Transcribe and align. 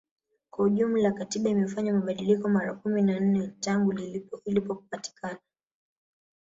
Kwa 0.51 0.65
ujumla 0.65 1.11
Katiba 1.11 1.49
imefanyiwa 1.49 1.99
mabadiliko 1.99 2.49
mara 2.49 2.73
kumi 2.73 3.01
na 3.01 3.19
nne 3.19 3.47
tangu 3.59 3.93
ilipopatikana 4.45 5.39